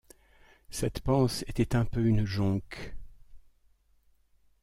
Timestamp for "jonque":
2.25-2.95